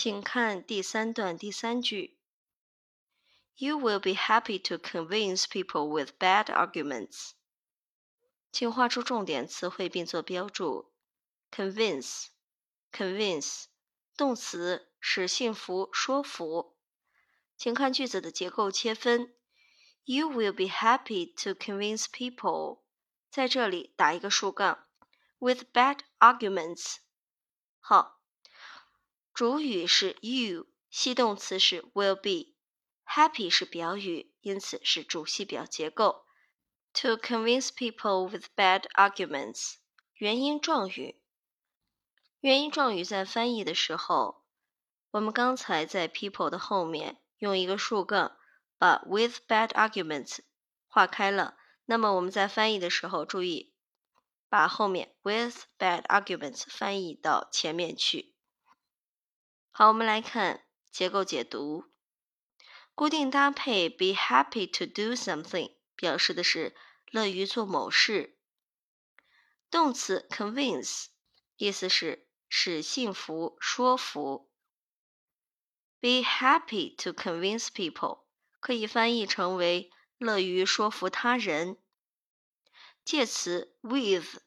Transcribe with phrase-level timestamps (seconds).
[0.00, 2.20] 请看第三段第三句。
[3.56, 7.32] You will be happy to convince people with bad arguments。
[8.52, 10.92] 请画出重点词汇并做标注。
[11.50, 13.64] convince，convince，
[14.16, 16.76] 动词，使幸福、说服。
[17.56, 19.34] 请看句子的结构切分。
[20.04, 22.82] You will be happy to convince people，
[23.28, 24.86] 在这里打一个竖杠。
[25.40, 26.98] With bad arguments。
[27.80, 28.17] 好，
[29.38, 36.24] 主语是 you，系动词是 will be，happy 是表语，因此是主系表结构。
[36.94, 39.74] To convince people with bad arguments，
[40.14, 41.22] 原因状语。
[42.40, 44.42] 原因状语在翻译的时候，
[45.12, 48.36] 我们刚才在 people 的后面用一个竖杠
[48.76, 50.40] 把 with bad arguments
[50.88, 51.56] 划开了。
[51.84, 53.72] 那么我们在翻译的时候，注意
[54.48, 58.34] 把后面 with bad arguments 翻译到前面去。
[59.78, 61.84] 好，我们来看结构解读。
[62.96, 66.74] 固定搭配 be happy to do something 表示的是
[67.12, 68.36] 乐于做某事。
[69.70, 71.06] 动词 convince
[71.56, 74.50] 意思是使信服、说服。
[76.00, 78.24] Be happy to convince people
[78.58, 81.78] 可以翻译成为乐于说服他人。
[83.04, 84.38] 介词 with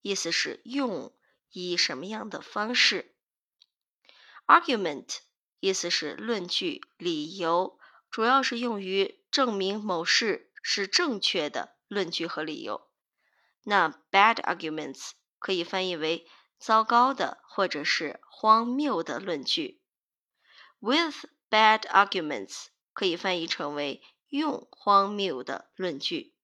[0.00, 1.14] 意思是用，
[1.50, 3.13] 以什么样的方式。
[4.46, 5.18] Argument
[5.60, 7.78] 意思是论据、理由，
[8.10, 12.88] 主要是用于证明某事是正确的论据和理由。
[13.62, 16.26] 那 bad arguments 可以翻译为
[16.58, 19.80] 糟糕的或者是荒谬的论据。
[20.78, 26.34] With bad arguments 可以翻译成为用荒谬的论据。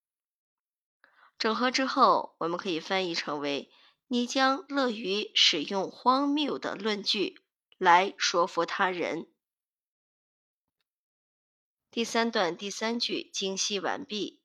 [1.38, 3.70] 整合之后，我们可以翻译成为
[4.06, 7.42] 你将乐于使用荒谬的论据
[7.80, 9.26] 来说服他人。
[11.90, 14.42] 第三段第三句精析完毕。